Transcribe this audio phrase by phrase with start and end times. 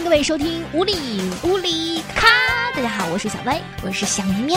[0.00, 0.94] 迎各位收听无理
[1.44, 2.26] 无理咖，
[2.74, 4.56] 大家好，我是小歪，我是小喵。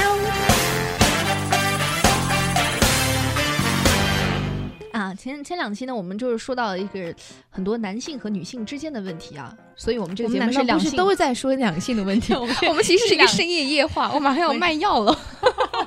[4.94, 7.14] 啊，前前两期呢，我们就是说到了一个
[7.50, 12.34] 很多男性和女性之间的问题啊，所以我们这个节目是两性，都是在说两性的问题。
[12.68, 15.20] 我们其实是一个深夜夜话，我马上要卖药了，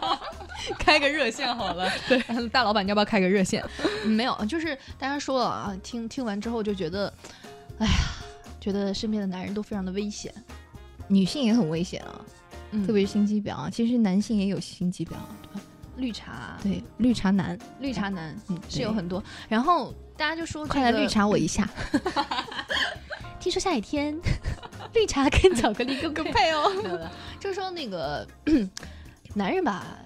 [0.79, 1.91] 开个热线好了。
[2.07, 2.19] 对，
[2.49, 3.65] 大老板，你要不要开个热线？
[4.05, 7.11] 没有，就是大家说了啊，听听完之后就觉得，
[7.79, 7.93] 哎呀。
[8.67, 10.35] 觉得身边的男人都非常的危险，
[11.07, 12.21] 女性也很危险啊，
[12.85, 13.71] 特别是心机婊啊。
[13.71, 15.13] 其实男性也有心机婊，
[15.97, 19.23] 绿茶对绿茶男，绿茶男嗯是有很多。
[19.49, 21.69] 然后大家就说，快来绿茶我一下。
[23.39, 24.19] 听说下雨天，
[24.95, 27.09] 绿茶跟巧克力更更配哦。
[27.39, 28.27] 就是说那个
[29.33, 29.97] 男人吧，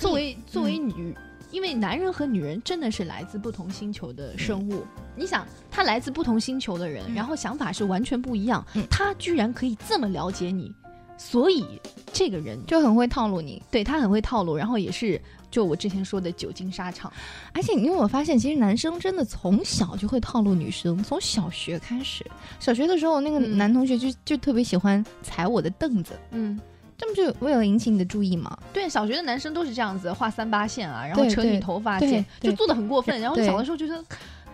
[0.00, 1.16] 作为作为女。
[1.50, 10.72] 因为男人和女人真的是来自不同星球的生物，你想，他来自不同星球的人，然后想法是完全不一样，他居然可以这么了解你，
[11.16, 11.64] 所以
[12.12, 17.12] 这个人就很会套路你，对他很会套路，然后也是就我之前说的久经沙场，
[17.52, 22.24] 而且因为我发现，其实男生真的从小就会套路女生，从小学开始，
[22.58, 26.60] 小学的时候那个男同学就就特别喜欢踩我的凳子，嗯。
[26.98, 28.56] 这不就为了引起你的注意吗？
[28.72, 33.20] 对，小学的男生都是这样子，画三八线啊，然后扯你头发剪，就做的很过分。
[33.20, 34.02] 然后小的时候觉得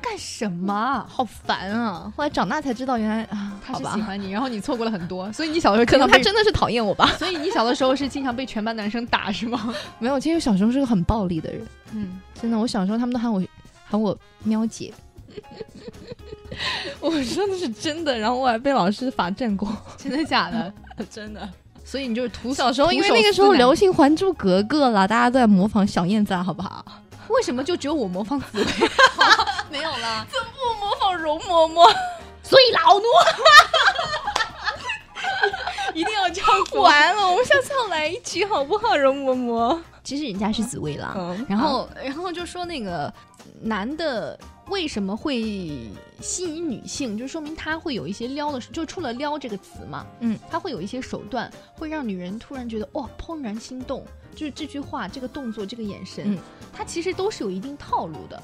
[0.00, 2.12] 干什么，好烦啊！
[2.16, 5.32] 后来长大才知道，原来啊，他是喜欢你，然后你错过了很多。
[5.32, 7.06] 所以你小的时候可能他真的是讨厌我吧？
[7.16, 9.72] 所以你小的时候是经常被全班男生打是吗？
[10.00, 11.64] 没有，其实小时候是个很暴力的人。
[11.92, 13.40] 嗯，真的，我小时候他们都喊我
[13.86, 14.92] 喊我喵姐。
[17.00, 19.74] 我说的是真的，然后我还被老师罚站过。
[19.96, 20.72] 真的假的？
[21.08, 21.48] 真的。
[21.92, 26.82] 所以你就是徒小时候，因为那个时候流行《还珠格格》了，大家都在模仿小燕子，好不好？
[27.28, 28.64] 为什么就只有我模仿紫薇？
[29.70, 31.94] 没有了，怎么不模仿容嬷嬷？
[32.42, 33.04] 所以老奴
[35.92, 36.82] 一定要这样。
[36.82, 38.96] 完了，我们下次要来一期好不好？
[38.96, 41.36] 容嬷嬷，其实人家是紫薇了。
[41.46, 43.12] 然后，然后就说那个
[43.60, 44.40] 男的。
[44.72, 45.90] 为什么会
[46.22, 47.18] 吸引女性？
[47.18, 54.02] 就说明他会有一些撩的，就除了撩这个词嘛，嗯，他会有一些手段，会让女人突然觉得哇怦然心动。
[54.34, 56.38] 就是这句话、这个动作、这个眼神，
[56.72, 58.42] 他其实都是有一定套路的。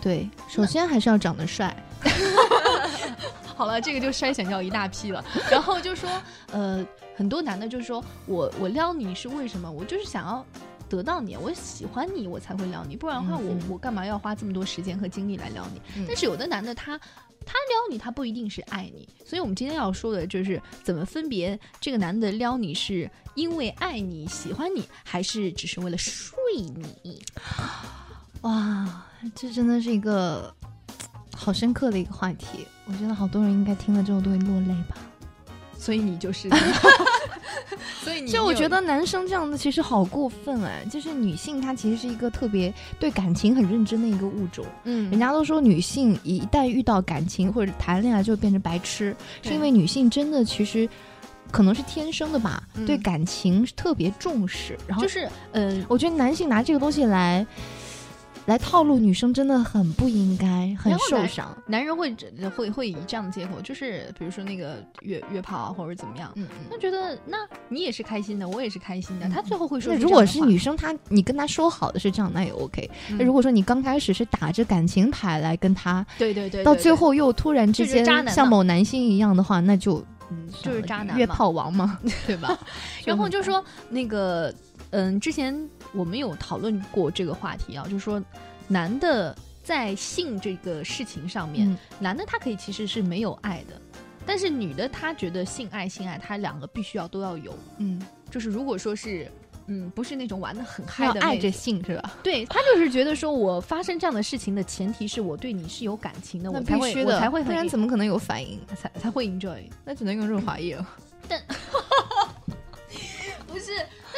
[0.00, 1.76] 对，首先还是要长得帅。
[3.54, 5.22] 好了，这个就筛选掉一大批了。
[5.50, 6.08] 然后就说，
[6.52, 6.84] 呃，
[7.14, 9.70] 很多男的就是说我我撩你是为什么？
[9.70, 10.44] 我就是想要。
[10.88, 15.80] 得到你，我喜欢你，我才会撩你，不然的话，我我干嘛要花这么多时间和精力来撩你？
[16.06, 16.98] 但是有的男的他
[17.46, 26.24] 他撩你，他不一定是爱你，所以我们今天要说的就是怎么分别这个男的撩你是因为爱你喜欢你，还是只是为了睡
[27.02, 27.22] 你？
[28.42, 30.54] 哇，这真的是一个
[31.34, 34.96] 好深刻的一个话题，我觉得好多人应该听了之后都会落泪吧。
[35.76, 36.48] 所以你就是，
[38.04, 50.86] 所以你就我觉得男生这样子其实好过分哎，就是女性她其实是一个特别对感情很认真的一个物种，嗯，人家都说女性一旦遇到感情或者谈恋爱就会变成白痴，是因为女性真的其实
[51.50, 57.46] 可能是天生的吧，对感情特别重视，然后就是嗯，我觉得男性拿这个东西来。
[58.46, 61.56] 来套路女生真的很不应该，很受伤。
[61.66, 62.14] 男人会
[62.54, 67.38] 会会以这样的借口，就是比如说那个约约炮啊，或者怎么样，嗯他觉得那
[67.68, 69.94] 你也是开心的，我也是开心的，他最后会说。
[69.94, 72.90] 那如果是女生，她你跟她说好的是这样，那也 OK。
[73.18, 82.58] 那如果说你刚开始是打着感情牌来跟他，对对对，到最后又突然之间像某男星一样的话，那就嗯就是渣男约炮王嘛，对吧？
[83.06, 84.52] 然后就说那个
[84.90, 85.56] 嗯，之前。
[85.94, 88.22] 我们有讨论过这个话题啊，就是说，
[88.68, 93.80] 男的在性这个事情上面，男的他可以其实是没有爱的，
[94.26, 97.56] 但是女的她觉得性爱性爱，他两个必须要都要有。
[97.78, 98.00] 嗯，
[98.30, 99.30] 就是如果说是，
[99.66, 102.12] 嗯，不是那种玩的很嗨的，爱着性是吧？
[102.22, 108.60] 对他就是觉得说我发生这样的事情的前提是我对你是有感情的，我才会我才会，不然怎么可能有反应？
[108.76, 110.86] 才才会 enjoy，那只能用润滑液了。
[111.26, 111.78] 但不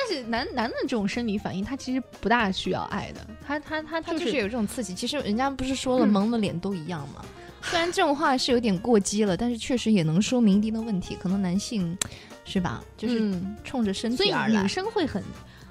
[0.09, 0.25] 是。
[0.31, 4.95] 但是男男的这种生理反应，他其实不大需要爱的，他他他他就是有这种刺激。
[4.95, 7.25] 其实人家不是说了，蒙的脸都一样吗？
[7.63, 11.17] 虽然这种话是有点过激了，但是确实也能说明一定的问题。
[11.21, 11.99] 可能男性
[12.45, 13.33] 是吧，就是
[13.65, 15.21] 冲着身体而来，女生会很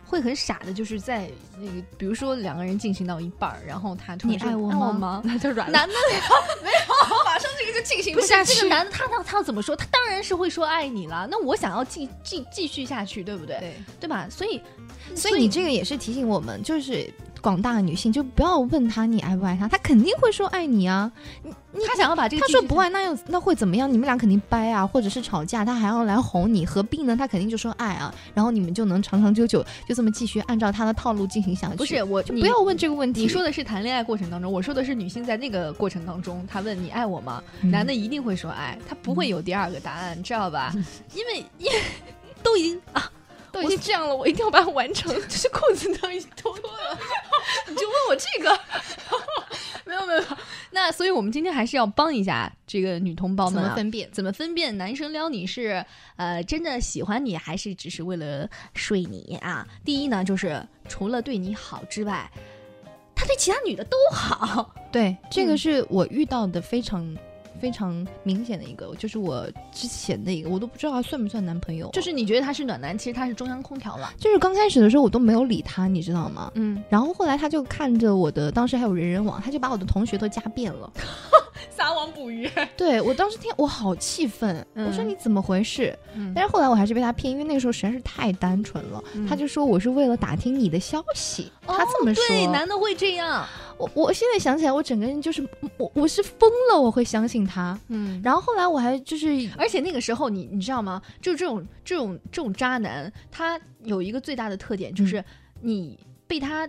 [0.05, 1.29] 会很傻的，就是在
[1.59, 5.21] 那个比如说两个人进行到一半儿，然后他突然说爱我吗？
[5.25, 5.71] 那 就软。
[5.71, 8.53] 男的没有，马上这个就进行不下去。
[8.55, 9.75] 这个男的他他他要怎么说？
[9.75, 11.27] 他当然是会说爱你了。
[11.29, 13.57] 那我想要继继继续下去，对不对？
[13.59, 14.27] 对对吧？
[14.29, 14.61] 所以
[15.15, 17.11] 所以你这个也是提醒我们，就是。
[17.45, 21.11] 广大的女性，就不要问他你爱不爱他，他肯定会说爱你啊。
[21.43, 23.87] 你他想要把这个他说不爱，那又那会怎么样？
[23.91, 27.15] 你们俩肯定掰啊，或者是吵架，他还要来哄你，何必呢？
[27.15, 31.75] 他肯定就说爱啊，然后你们就能长长久久就这么继续按照他的套路进行下去。
[31.75, 33.21] 不是我，就不要问这个问题。
[33.21, 37.43] 你说的是谈恋爱过程当中，我说的是女性在那个过程当中，他问你爱我吗？
[37.61, 40.73] 男的一定会说爱，他不会有第二个答案，知道吧？
[41.13, 41.79] 因为因为
[42.41, 43.11] 都已经啊。
[43.55, 45.13] 都已经这样了，我一定要把它完成。
[45.27, 46.99] 就是裤子都已经脱了，
[47.67, 48.59] 你就问我这个？
[49.85, 50.23] 没有没有。
[50.71, 54.09] 那所以我们今天还是要帮一下这个女同胞们，怎么分辨？
[54.11, 55.85] 怎么分辨男生撩你是
[56.17, 59.65] 呃真的喜欢你，还是只是为了睡你啊？
[59.85, 62.29] 第一呢，就是除了对你好之外，
[63.15, 64.75] 他对其他女的都好。
[64.91, 67.15] 对，这个是我遇到的非常。
[67.59, 71.89] 非常明显的一个，就是我之前的一个，我都不知道他算不算男朋友。
[71.93, 74.13] 就是你觉得他是暖男，其实他是中央空调了。
[74.17, 76.51] 就是刚开始的时候，我都没有理他，你知道吗？
[76.55, 76.83] 嗯。
[76.89, 80.91] 然后后来他就看着我的，当时还有人人网，他就把我的同学都加遍了，
[81.69, 82.49] 撒网捕鱼。
[82.77, 85.97] 对我当时听，我好气愤，我说你怎么回事？
[86.33, 89.03] 但是后来我还是被他骗，因为那个时候实在是太单纯了。
[89.27, 92.23] 他就说我是为了打听你的消息，他这么说。
[92.27, 93.45] 对，男的会这样。
[93.77, 97.79] 我我现在想起来，我整个人就是我我是疯了，我会相信他。
[97.87, 99.27] 嗯，然后后来我还就是，
[99.57, 101.01] 而且那个时候你你知道吗？
[101.21, 105.23] 就这种这种这种渣男，他有一个最大的特点就是
[105.61, 106.67] 你被他。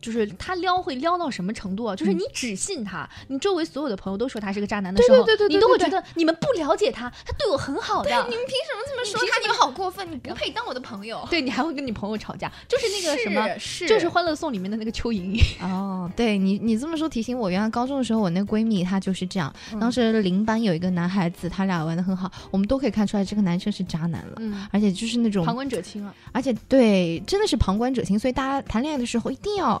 [0.00, 1.96] 就是他撩会撩到什么程度啊？
[1.96, 8.10] 就是你只信他，你周围所有的朋友都说他是个渣男的时候，你都会觉得你们不了解他，他对我很好的。
[8.10, 9.38] 你们凭什么这么说他？
[9.40, 11.26] 你们好过分，你不配当我的朋友。
[11.30, 13.48] 对你还会跟你朋友吵架，就是那个什么，
[13.88, 15.42] 就是《欢乐颂》里面的那个邱莹莹。
[15.62, 19.52] 哦，对你你这么说提醒我，原来高中的时候我那闺蜜她就是这样。
[19.80, 24.34] 当时邻班有一个男孩子，他俩玩的很好，我们都可以看出来这个男生是渣男了。
[24.38, 26.14] 嗯，而且就是那种旁观者清啊。
[26.32, 29.80] 而且对，真的是旁观者清，所以大家谈恋爱的时候一定要。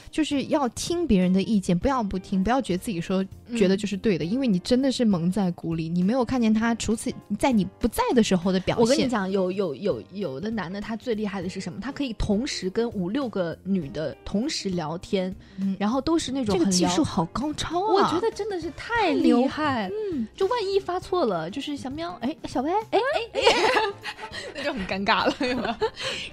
[0.11, 3.25] 就是要听别人的意见，不要不听，不要觉得自己说
[3.55, 8.81] 觉得就是对的，因为你真的是蒙在鼓里，你没有看见他除此在你不在的时候的表现。
[8.83, 11.79] 我跟你讲，有有有有的男的，他最厉害的是什么？
[11.81, 15.33] 他可以同时跟五六个女的同时聊天，
[15.79, 17.93] 然后都是那种这个技术好高超啊！
[17.93, 19.89] 我觉得真的是太厉害。
[20.11, 22.99] 嗯，就万一发错了，就是小喵，哎，小薇，哎
[23.31, 23.41] 哎，
[24.55, 25.77] 那就很尴尬了。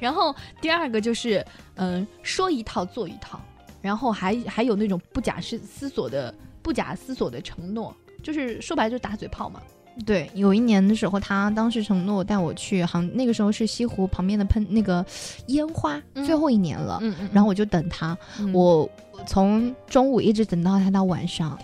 [0.01, 1.45] 然后第二个就是，
[1.77, 3.41] 嗯，说一套做一套。
[3.81, 9.61] 然后还还有那种不假思思索的不假思索的承诺，就是说白了就是打嘴炮嘛。
[10.07, 15.05] 对，有一年的时候，他当时承诺带我去杭，那个时候是西湖旁边的喷那个
[15.49, 17.01] 烟花，最后一年了。
[17.03, 17.29] 嗯嗯。
[17.33, 18.17] 然后我就等他，
[18.55, 18.89] 我
[19.27, 21.59] 从中午一直等到他到晚上，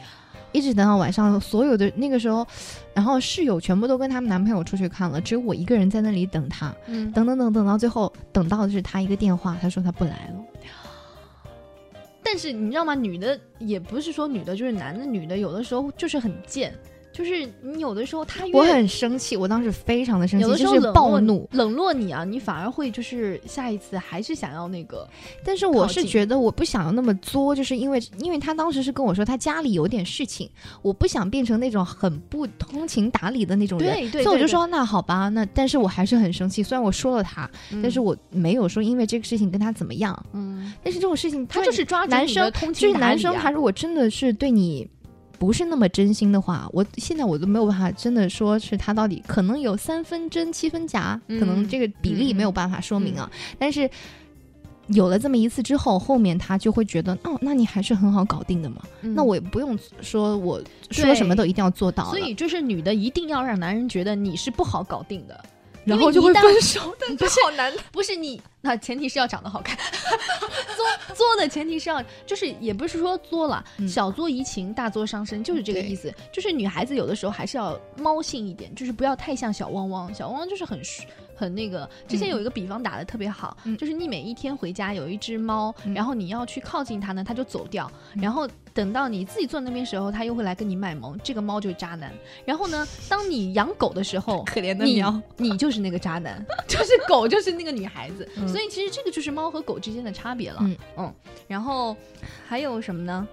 [0.51, 2.45] 一直等到晚上，所有的那个时候，
[2.93, 6.75] 然后室友全部都跟他们男朋友出去看了，只有我一个人在那里等他。
[6.89, 7.13] 嗯。
[7.13, 10.44] 等等等等到最后，等到的是他一个电话，他说他不来了。
[12.25, 12.95] 但是你知道吗？
[12.95, 16.75] 女的也不是说女的就是男的，女的有的时候就是很贱。
[17.15, 25.09] 就是你有的时候他我很生气，我当时非常的生气，就是暴怒冷落你啊，你反而会就是下一次还是想要那个。
[25.45, 30.51] 但是我是觉得我不想要那么作，就是因为因为他当时是跟我说他家里有点事情，
[30.83, 36.65] 我不想变成那种很不通情达理的那种人，所以我就说那好吧，那但是我还是很生气。
[36.65, 37.49] 虽然我说了他，
[37.81, 40.21] 但是我没有说因为这个事情跟他怎么样。
[40.33, 44.91] 嗯，但是这种事情他就是抓男生，就是男生他如果真的是对你。
[45.45, 53.31] 不是那么真心的话，我现在我都没有办法真的说是他到底可能有三分真七分假，可能这个比例没有办法说明啊。
[53.59, 53.89] 但是
[54.89, 58.83] 有了这么一次之后，后面他就会觉得，哦，那你还是很好搞定的嘛。
[59.01, 62.11] 那我也不用说我说什么都一定要做到。
[62.11, 65.45] 所以就是女的一定要让男人觉得你是不好搞定的。
[65.85, 69.77] 然后就会分手， 不是好难， 不是你那前提是要长得好看，
[70.77, 76.13] 作作的前提是要就是也不是说作了，小作怡情，大作伤身，就是这个意思。
[76.33, 80.83] 就是女孩子有的时候还是要猫性一点，就是不要太像小汪汪，小汪汪就是很
[81.35, 81.89] 很那个。
[82.07, 88.49] 之前有一个比方打的特别好，就是你每一天回家有一只猫，然后你要去靠近它呢，它就走掉，然后。
[88.75, 91.17] 等到你自己坐那边时候，它又会来跟你卖萌。
[91.23, 92.13] 这个猫就是渣男。
[92.45, 98.29] 然后呢，当你养狗的时候， 可怜的喵，你就是那个渣男， 就是狗就是那个女孩子。
[98.49, 100.59] 所以其实这个就是猫和狗之间的差别了。
[100.63, 101.15] 嗯嗯。
[101.47, 101.97] 然后
[102.49, 103.29] 还有什么呢？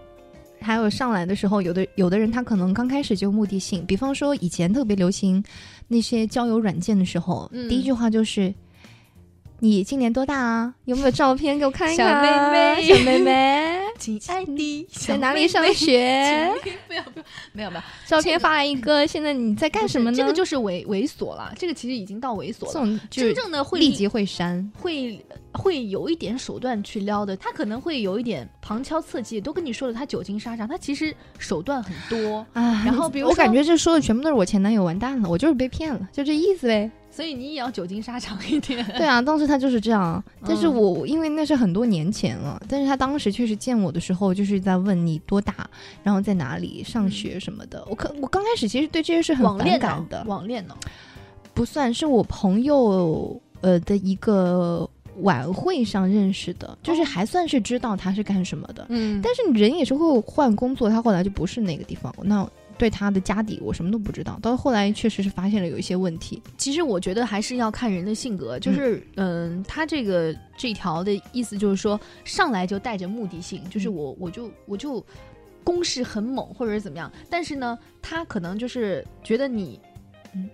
[0.62, 5.44] 还有上来的时候，有的有的人他可能刚开始就目的性，比方说以前特别流行
[5.88, 8.54] 那些交友软件的时候，第一句话就是
[9.60, 10.74] ：“你今年多大啊？
[10.86, 13.61] 有没有照片给我看一看？”小妹妹，小妹妹。
[14.02, 16.52] 亲爱的，在哪里上学？
[16.88, 19.06] 不要不要， 没有没有，照片发来一个。
[19.06, 20.18] 现在你在干什么呢？
[20.18, 23.00] 这个就是猥猥琐了，这个其实已经到猥琐了。
[23.12, 27.38] 真正的会立即会删，会会有一点手段去撩的。
[27.38, 32.82] 他可能会有一点旁敲侧击，都跟你说了他久经沙场，他其实手段很多啊。
[32.84, 36.90] 然后比如我感觉这说的全部都是我前男友，完蛋了，我就是被骗了，就这意思呗。
[37.12, 38.84] 所以你也要久经沙场一点。
[38.98, 45.70] 对啊，当时他就是这样，但是我因为那是很多年前了，但是他当时确实见我的时候，就是在问你多大，
[46.02, 47.86] 然后在哪里上学什么的。
[47.90, 50.24] 我可我刚开始其实对这些是很反感的。
[50.26, 50.76] 网恋呢？
[51.54, 58.86] 不算是我朋友呃的一个晚会上认识的，就是还算是知道他是干什么的。
[58.88, 62.14] 嗯，但是人也是会换工作，他后来就不是那个地方。
[62.24, 62.50] 那。
[62.82, 64.40] 对他的家底，我什么都不知道。
[64.42, 66.42] 到后来确实是发现了有一些问题。
[66.58, 75.06] 其实我觉得还是要看人的性格，就是嗯，他这个这条的意思就是说，上来就带着目的性，就是我我就我就
[75.64, 77.12] 攻势很猛，或者是怎么样。
[77.30, 79.80] 但是呢，他可能就是觉得你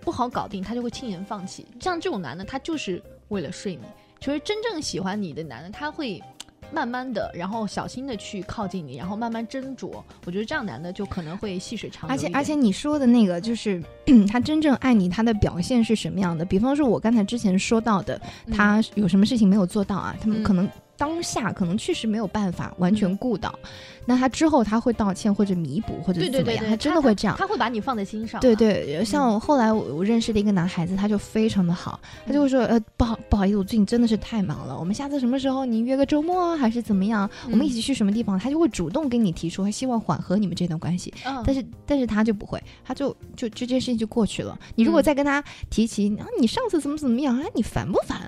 [0.02, 1.64] 不好搞定，他就会轻言放弃。
[1.80, 3.80] 像这种男的，他就是为了睡你。
[4.20, 6.22] 其实真正喜欢你的男的，他会。
[6.72, 10.02] 慢慢的，然后小心的去靠近你，然后慢慢斟酌。
[10.24, 12.14] 我觉得这样男的就可能会细水长流。
[12.14, 13.82] 而且而且你说的那个，就是
[14.28, 16.44] 他真正爱你，他的表现是什么样的？
[16.44, 18.20] 比方说，我刚才之前说到的，
[18.52, 20.16] 他有什么事情没有做到啊？
[20.20, 20.68] 他们可能。
[20.98, 23.56] 当下可能确实没有办法完全顾到，
[24.04, 26.64] 那他之后他会道歉或者弥补或者怎么样？
[26.68, 28.40] 他真的会这样，他会把你放在心上。
[28.40, 37.30] 对对，像后来我我认识的一个男孩子，他就非常的好，他就会说呃不好不好意思，我最近真的是太忙了，我们下次什么时候你约个周末还是怎么样？
[37.50, 38.36] 我们一起去什么地方？
[38.36, 41.14] 他就会主动跟你提出，他希望缓和你们这段关系。
[41.44, 44.58] 但是但是他就不会，他就就这件事情就过去了。
[44.74, 47.38] 你如果再跟他提起啊，你上次怎么怎么样？
[47.38, 48.18] 啊，你烦不烦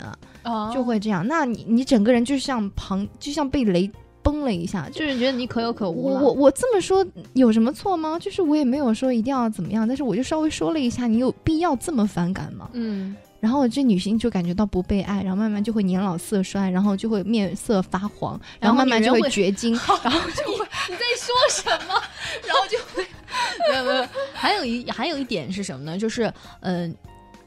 [0.44, 0.72] 啊？
[0.72, 3.90] 就会这样，那你你整个人就像旁，就像被雷
[4.22, 6.12] 崩了一下，就是觉得你可有可无。
[6.12, 8.18] 我我这么说有什么错吗？
[8.18, 12.68] 就是我也没有说一定要怎么样，但是我就稍微说了一下，你有必要这么反感吗？
[12.72, 13.16] 嗯。
[13.40, 19.72] 然后这女性就感觉到不被爱，然后慢慢就会年老色衰，然后就会面色发黄，然后慢慢就会绝经，
[20.04, 21.94] 然后就会你在说什么？
[22.46, 23.02] 然后就会
[23.70, 24.06] 没有没有。
[24.34, 25.96] 还有一还有一点是什么呢？
[25.96, 26.94] 就是嗯。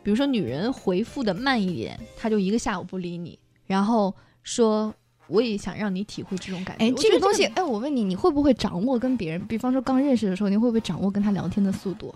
[0.01, 4.93] 比如说，女人回复的慢一点，她就一个下午不理你，然后说
[5.33, 6.85] 我也想让你体会这种感觉。
[6.85, 12.13] 哎，这个东西，哎，我问你，你会不会掌握跟别人，比方说刚认识的时候，你会不会掌握跟他聊天的速度？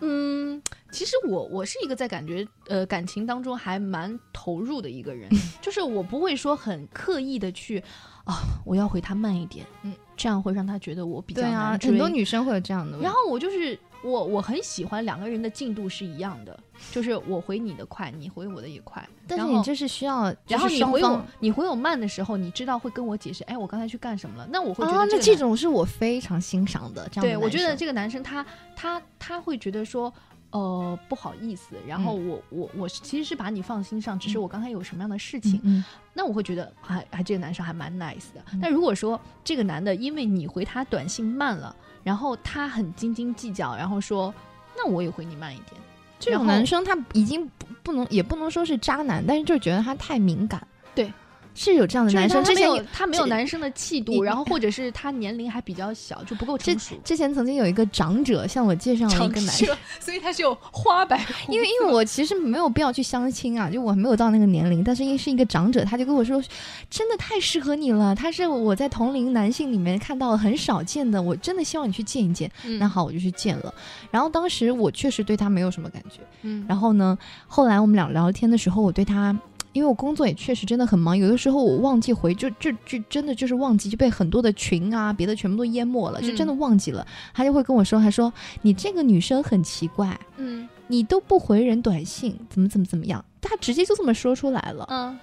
[0.00, 5.28] 嗯，其实我我是一个在感觉呃感情当中还蛮投入的一个人，
[5.62, 7.78] 就是我不会说很刻意的去
[8.24, 11.90] 啊，我要回他慢一点，嗯，这样会让他觉得我比较难追。
[11.90, 12.98] 很多女生会有这样的。
[12.98, 13.78] 然后我就是。
[14.02, 16.58] 我我很喜欢两个人的进度是一样的，
[16.90, 19.06] 就是我回你的快，你回我的也快。
[19.26, 24.48] 但是你这是需要，然后你回我你回我慢的时候，你知道会跟我解释，哎，我刚才去干什么了？
[24.50, 27.06] 那我会觉得那这种是我非常欣赏的。
[27.10, 30.12] 这样对我觉得这个男生他他他会觉得说，
[30.50, 38.42] 呃，不好意思，然后我我我其实是把你放心上，只是我刚才有什么样的事情，那我会觉得还还这个男生还蛮 nice 的。
[38.62, 41.76] 但如果说这个男的因为你回他短信慢了。
[42.02, 44.32] 然后他很斤斤计较，然后说
[44.76, 45.80] ：“那我也回你慢一点。”
[46.18, 50.66] 这种男生他已经不不能也不能说是渣男，但是就觉得他太敏感。
[50.94, 51.12] 对。
[51.54, 56.94] 是有这样的男生，之前他没有男生的气度，然后或者是他年龄还比较小，就不够成熟。
[57.04, 61.24] 之前曾经有一个长者向我介绍了一个男生， 所以他是有花白。
[61.48, 66.42] 因为因为我其实没有必要去相亲啊，就我没有到那个年龄，但是因为是一个长者，他就跟我说，
[66.88, 68.14] 真的太适合你了。
[68.14, 72.50] 他是我在同龄男性里面看到很少见的，我真的希望你去见一见。
[72.78, 73.74] 那好，我就去见了。
[74.10, 76.20] 然后当时我确实对他没有什么感觉。
[76.42, 76.64] 嗯。
[76.68, 79.36] 然后呢，后来我们俩聊天的时候，我对他。
[79.72, 87.06] 因为我工作也确实真的很忙，有的时候我忘记回，就就就真的就是忘记，就被很多的群啊，别的全部都淹没了，就真的忘记了。
[87.32, 93.24] 他就会跟我说，他说你这个女生很奇怪，嗯，你都不回人短信，怎么怎么怎么样？
[93.40, 95.16] 他直接就这么说出来了，嗯。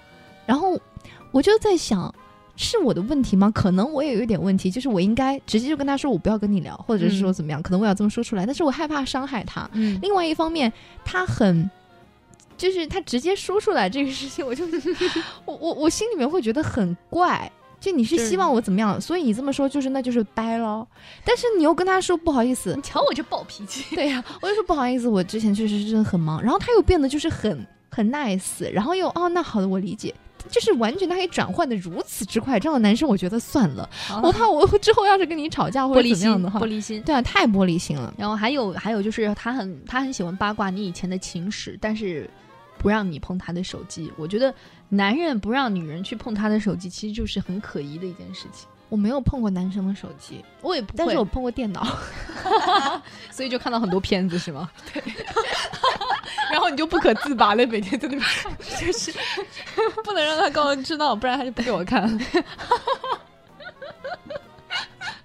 [0.46, 0.80] 然后
[1.30, 2.14] 我就在想，
[2.56, 3.50] 是我的问题吗？
[3.54, 7.62] 可能我也有一点问题，就是我应该直接就跟他说，我不要跟你聊，或者是说怎么样？
[7.62, 9.68] 可能我要这么说出来，但是我害怕伤害他。
[9.74, 9.98] 嗯。
[10.00, 10.72] 另外一方面，
[11.04, 11.70] 他很。
[12.58, 14.66] 就是他直接说出来这个事情，我就
[15.46, 17.50] 我我我心里面会觉得很怪。
[17.80, 19.00] 就你是希望我怎么样？
[19.00, 20.84] 所以你这么说就是那就是掰喽。
[21.24, 23.94] 但是你又跟他说不好意思，你瞧我这暴脾气。
[23.94, 26.42] 对呀，我就说不好意思，我之前确实是真的很忙。
[26.42, 30.12] 然后他又变得就是很很 nice，然后又哦那好的我理解，
[30.50, 32.58] 就是完全他可以转换的如此之快。
[32.58, 33.88] 这样的男生我觉得算了，
[34.24, 37.00] 我怕我之后要是跟你吵架或者怎么样的话，玻璃心。
[37.02, 38.12] 对啊，太玻璃心了。
[38.18, 42.28] 然后还有还有就是他很他很喜欢八卦你以前的情史，但是。
[42.78, 44.54] 不让你碰他的手机，我觉得
[44.88, 48.68] 男人不让女人去碰他的手机，其实就是很可疑的一件事情。
[48.88, 51.86] 我没有碰过男生的手机，我也不，但是我碰过电脑，
[53.30, 54.70] 所以就看到很多片子是吗？
[54.94, 55.02] 对，
[56.50, 59.12] 然后你就不可自拔了，每天在那边看，就 是
[60.02, 62.18] 不能让他告知道，不然他就不给我看。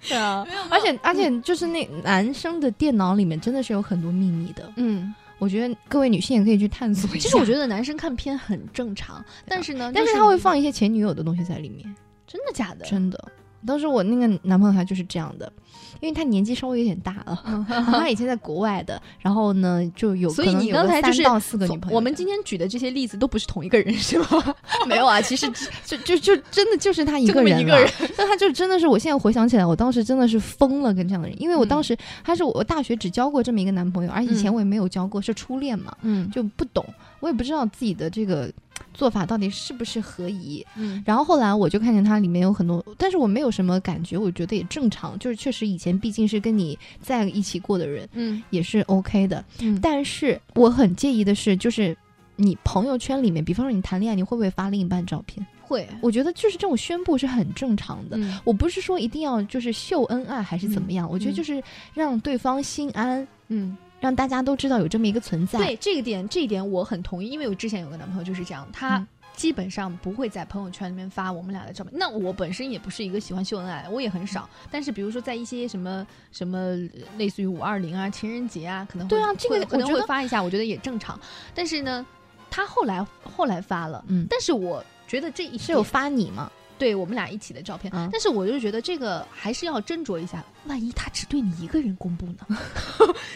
[0.06, 5.14] 对啊，而且而且就是那男生的电脑里面真的是有很多秘密的，嗯。
[5.38, 7.24] 我觉得各位女性也可以去探索一下。
[7.24, 11.84] 其实我觉得男生看片很正常，但是呢，但是他会放一些前女友的东西在里面，
[12.26, 12.84] 真的假的？
[12.84, 13.32] 真的。
[13.66, 15.52] 当时我那个男朋友他就是这样的。
[16.00, 21.96] 因为他年纪稍微有点大了，他以前在国外的，然后呢就有，所以你刚才就是到四个女朋友。
[21.96, 24.26] 我们今天举的这些例子都不是同一个人，是吗？
[24.86, 25.50] 没有啊，其实
[25.86, 27.90] 就就就真的就是他一个人，一个人。
[28.18, 36.84] 但他就真的是，我现在回想起来，我当时真的是疯了，跟这样的人，因为我当时他是我大学只交过这么一个男朋友，而以前我也没有交过，是初恋嘛，嗯，就不懂，
[37.20, 38.52] 我也不知道自己的这个。
[38.92, 40.64] 做法到底是不是合宜？
[40.76, 49.44] 嗯，然后后来我就看见它里面有很多，但是我没有什么感觉，我觉得也正常，就是确实以前毕竟是跟你在一起过的人，嗯，也是 OK 的。
[49.60, 51.96] 嗯，但是我很介意的是，就是
[52.36, 55.44] 你朋友圈里面，比方说你谈恋爱，你会不会发另一半照片？
[55.62, 58.16] 会，我觉得就是这种宣布是很正常的。
[58.44, 61.60] 我不是说一定要就是秀恩爱还是怎么样，我觉得就是
[61.94, 63.26] 让对方心安。
[63.48, 63.76] 嗯。
[64.04, 65.58] 让大家都知道有这么一个存在。
[65.58, 69.02] 对这个点，这一点我很同意，因为我之前有个男朋友就是这样，他
[69.34, 71.94] 基本上不会在朋友圈里面发我们俩的照片。
[71.96, 74.46] 那我本身也不是一个喜欢秀恩爱，我也很少。
[74.70, 76.76] 但是比如说在一些什么什么
[77.16, 81.18] 类似于五二零啊、情人节啊，可能对啊，这个可能会发一下，我觉得也正常。
[81.54, 82.04] 但是呢，
[82.50, 86.52] 他后来后来发了，嗯，但是我觉得这一是有发你吗？
[86.78, 92.58] 对我们俩一起的照片，但是我就觉得这个还是要斟酌一下，万一他只对你一个人公布呢？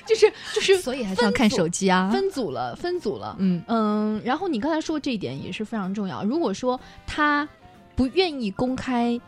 [0.06, 2.10] 就 是就是， 所以还是要看手机啊。
[2.10, 4.20] 分组了，分组了，嗯嗯。
[4.24, 6.24] 然后你刚才说这一点也是非常重要。
[6.24, 7.48] 如果说他
[7.94, 9.20] 不愿意公开，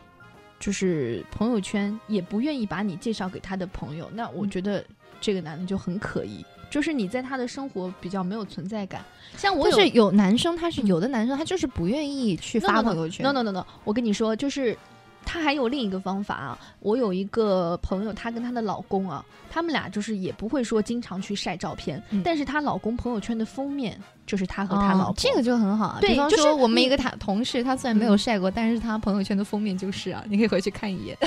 [0.59, 4.85] 就是朋友圈，也不愿意把你介绍给他的朋友，那我觉得
[5.21, 6.45] 这个男的就很可疑。
[6.71, 9.05] 就是你在他的生活比较没有存在感，
[9.37, 13.25] 像我是有男生，他是有的男生，他就是不愿意去发朋友圈。
[13.25, 14.77] no no no no，我跟你说，就是
[15.25, 16.59] 他还有另一个方法啊。
[16.81, 24.01] 我有一个朋友，她跟她的老公啊，他们俩就是也不会说经常去晒照片，但是她老公朋友圈的封面。
[24.27, 25.99] 就是她和她老婆，这个就很好啊。
[26.01, 31.19] 对，就是我们一个他同事，他虽然没有晒过，但是他朋友圈的封面就是啊，你可以回去看一眼。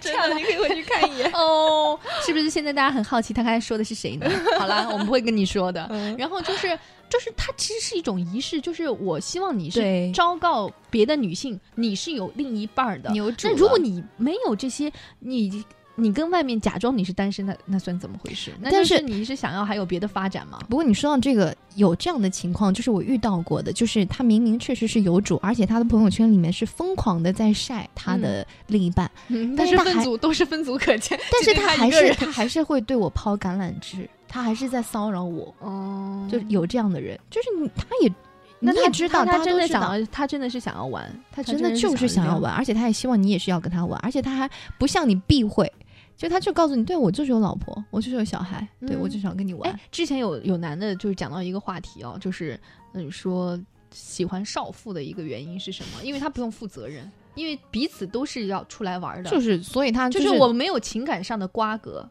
[0.00, 1.98] 这这样你可以回去看一眼 哦。
[2.24, 4.30] 是不是现在大家很好奇他刚才说的是谁呢？
[4.60, 5.90] 好啦，我们不会跟你说的。
[6.16, 13.10] 然后就是就是它其实是一种仪式，就是我希望你是昭告别的女性，你是有另一半的。
[13.12, 15.64] 那如果你没有这些，你。
[15.98, 18.52] 你跟外面假装你是单身，那那算怎么回事？
[18.62, 20.58] 但是你是想要还有别的发展吗？
[20.68, 29.10] 不过你说到这个，有这样的情况，就是我遇到过的，就是他明明确实是有主，而且他的朋友圈里面是疯狂的在晒他的另一半，
[29.56, 35.54] 但是分组都是分组可见，但是他还是他还是会对我抛橄榄枝，他还是在骚扰我。
[35.60, 38.12] 哦，就有这样的人，就是你他也
[38.58, 45.70] 你也知道，他真的想要，他真的是想要玩，他真的就是想要玩，而且他也希望你也是要跟他玩，而且他还不向你避讳。
[46.16, 49.78] 就他就告诉你，对我就是有老婆，我就是有小孩，对我就想跟你玩。
[49.92, 52.58] 之前有有男的，就是讲到一个话题哦，就是
[52.94, 53.60] 嗯说
[53.92, 56.02] 喜欢少妇的一个原因是什么？
[56.02, 62.08] 因为他不用负责任，因为彼此都是要出来玩的，就是所以他就是我没有情感上的瓜葛。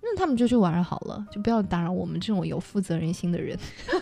[0.00, 3.58] 那他们就去玩好了，就不要打扰我们这种有负责任心的人，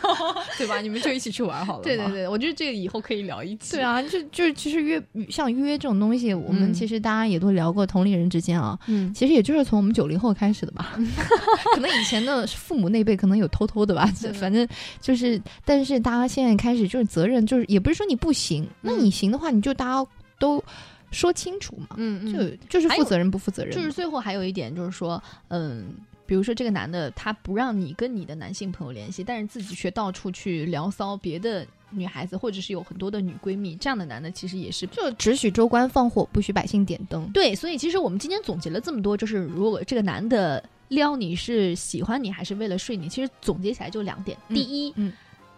[0.58, 0.80] 对吧？
[0.80, 1.82] 你们就一起去玩好了。
[1.82, 3.76] 对对对，我觉得这个以后可以聊一起。
[3.76, 10.96] 对啊，就就是其实约像约这种东西，我们其实大家也都聊过，同龄人之间啊，嗯，其实也就是从我们九零后开始的吧。
[11.74, 14.66] 可能以前的父母那辈可能有偷偷的吧，反正
[15.00, 20.62] 就是，但是大家现在开始就是责任，就是也不是说你不行，那你行的话，你就大家都。
[21.10, 25.94] 说清楚嘛，嗯嗯，就就是负责任不负责任，就是最后还有一点就是说，嗯，
[26.26, 37.30] 比如说这个男的他不让你跟你的男性朋友联系，但是自己却到处去聊骚别的女孩子，或者是有很多的女闺蜜，这样的男的其实也是就只许州官放火，不许百姓点灯。
[37.32, 45.12] 对，所以其实我们今天总结了这么多，就是如果这个男的撩你是喜欢你还是为了睡你，其实总结起来就两点，第一，嗯。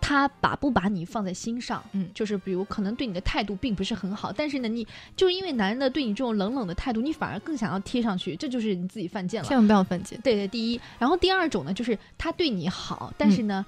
[0.09, 9.47] 他把不把你放在心上，嗯，就是比如可能对你的态度并不是很好，但是呢，你就是因为男人的对你这种冷冷的态度，你反而更想要贴上去，这就是你自己犯贱了。
[9.47, 10.19] 千万不要犯贱。
[10.23, 13.67] 对对，第一，然后第二种呢，就是他对你好，但是呢，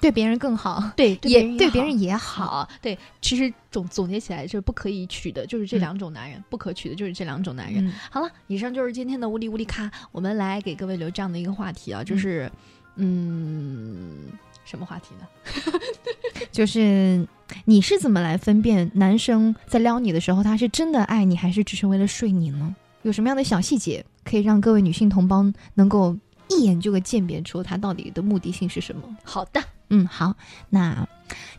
[0.00, 2.68] 对别人更好， 对，也对别人也好。
[2.82, 7.92] 对，其实总总结起来就是不可以娶的，就是这两种男人，不可取的就是这两种男人。
[8.10, 12.50] 好了，以上就是今天的乌里乌里卡，我们来给各位留这样的一个话题啊，就是
[12.96, 13.85] 嗯。
[14.66, 15.26] 什么话题呢？
[16.52, 17.26] 就是
[17.64, 22.76] 你是怎么来分辨男生在撩你的时候，他是真的爱你，还是只是为了睡你呢？
[23.02, 26.16] 有什么样的小细节可以让各位女性同胞能够
[26.48, 29.02] 一眼就给鉴别出他到底的目的性是什么？
[29.22, 30.34] 好的，嗯，好，
[30.68, 31.06] 那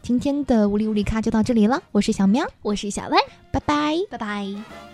[0.01, 1.81] 今天的无理无理咖就到这里了。
[1.93, 3.17] 我是小喵，我是小歪，
[3.51, 4.86] 拜拜，拜拜。